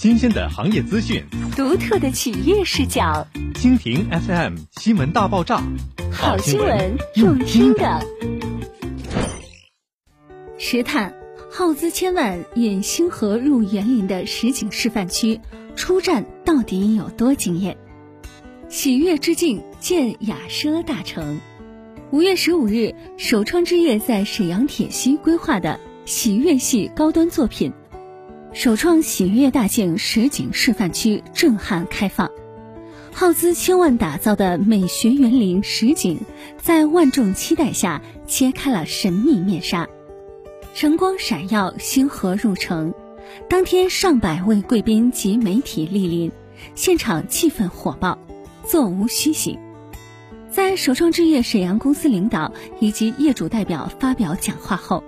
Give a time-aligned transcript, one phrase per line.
[0.00, 1.22] 新鲜的行业资讯，
[1.54, 3.28] 独特的企业视角。
[3.52, 5.62] 蜻蜓 FM 新闻大爆炸，
[6.10, 8.00] 好新闻用听的。
[10.56, 11.14] 石炭
[11.50, 15.38] 耗资千万引星河入园林的实景示范区
[15.76, 17.76] 出战到底有多惊艳？
[18.70, 21.38] 喜悦之境建雅奢大城。
[22.10, 27.74] 五月十五日，首创之夜在沈阳铁西规划的喜悦系高端作品——
[28.52, 32.30] 首创喜悦大境实景示范区震撼开放。
[33.12, 36.18] 耗资千万打造的美学园林实景，
[36.58, 39.88] 在万众期待下揭开了神秘面纱。
[40.74, 42.92] 晨光闪耀，星河入城。
[43.48, 46.32] 当天，上百位贵宾及媒体莅临，
[46.74, 48.18] 现场气氛火爆，
[48.64, 49.58] 座无虚席。
[50.50, 55.04] 在首创置业，沈阳公司领导以及业主代表发表讲话后，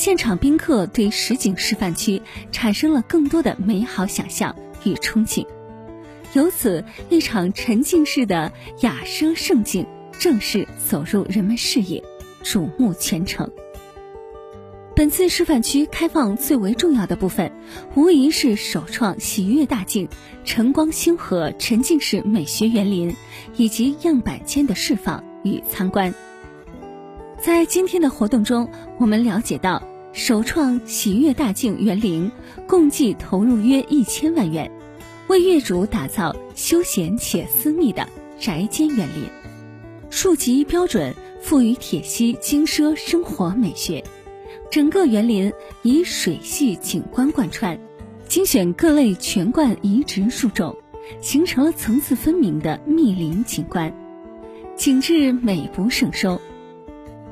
[0.00, 2.22] 现场宾客对实景示范区
[2.52, 5.46] 产生了更多的美好想象与憧憬。
[6.32, 9.86] 由此，一场沉浸式的雅奢盛景
[10.18, 12.02] 正式走入人们视野，
[12.42, 13.46] 瞩目全城。
[14.96, 17.52] 本次示范区开放最为重要的部分，
[17.94, 20.08] 无疑是首创喜悦大境、
[20.46, 23.14] 晨光星河沉浸式美学园林
[23.54, 26.14] 以及样板间的释放与参观。
[27.42, 32.30] 在今天的活动中，我们了解到，首创喜悦大境园林
[32.66, 34.70] 共计投入约一千万元，
[35.26, 38.06] 为业主打造休闲且私密的
[38.38, 39.24] 宅间园林，
[40.10, 44.04] 树级标准赋予铁西精奢生活美学。
[44.70, 47.80] 整个园林以水系景观贯穿，
[48.28, 50.76] 精选各类全冠移植树种，
[51.22, 53.90] 形成了层次分明的密林景观，
[54.76, 56.38] 景致美不胜收。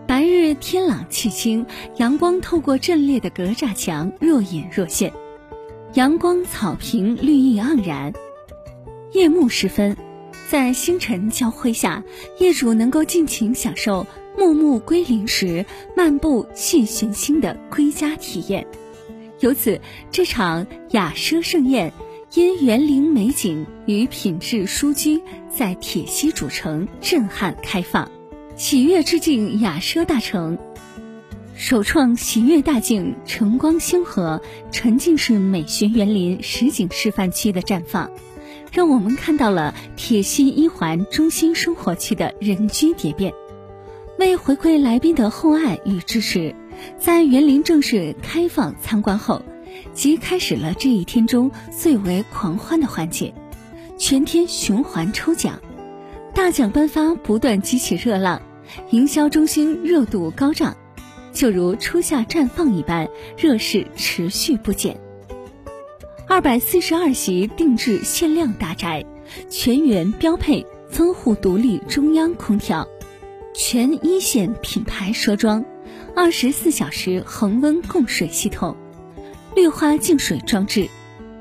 [0.09, 1.67] 白日天朗气清，
[1.99, 5.13] 阳光透过阵列的格栅墙若隐若现，
[5.93, 8.11] 阳光草坪绿意盎然。
[9.13, 9.95] 夜幕时分，
[10.49, 12.03] 在星辰交辉下，
[12.39, 14.07] 业主能够尽情享受。
[14.39, 18.67] 暮暮归林时，漫步细寻星的归家体验。
[19.41, 19.79] 由此，
[20.11, 21.93] 这场雅奢盛宴
[22.33, 25.21] 因园林美景与品质殊居，
[25.55, 28.11] 在铁西主城震撼开放。
[28.59, 30.59] 喜悦致敬雅奢大城，
[31.55, 34.43] 首创喜悦大境晨光星河
[34.73, 38.11] 沉浸式美学园林实景示范区的绽放，
[38.73, 43.33] 让我们看到了铁西一环中心生活区的人居蝶变。
[44.19, 46.53] 为回馈来宾的厚爱与支持，
[46.99, 49.41] 在园林正式开放参观后，
[49.95, 53.33] 即开始了这一天中最为狂欢的环节——
[53.97, 55.61] 全天循环抽奖。
[56.35, 58.41] 大奖颁发不断激起热浪，
[58.91, 60.77] 营销中心热度高涨，
[61.33, 64.99] 就如初夏绽放一般，热势持续不减。
[66.29, 69.05] 二百四十二席定制限量大宅，
[69.49, 72.87] 全员标配分户独立中央空调。
[73.55, 75.65] 全一线品牌奢装，
[76.15, 78.77] 二十四小时恒温供水系统，
[79.57, 80.89] 绿化净水装置，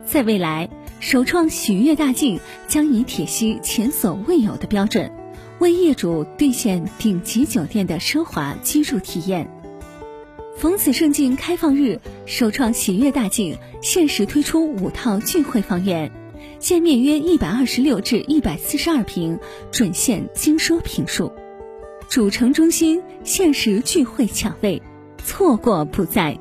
[0.06, 0.68] 在未来，
[1.00, 5.12] 首创喜悦大境将以铁西前所未有的标准，
[5.60, 9.50] 为业主兑现顶级酒店的奢华居住体验。
[10.58, 16.12] 逢此盛境开放日，首创喜悦大境限时推出五套聚会房源，
[16.60, 19.40] 建面约一百二十六至一百四十二平，
[19.72, 21.32] 准现精奢平数。
[22.10, 24.82] 主城中心限时聚会抢位，
[25.24, 26.40] 错过不再。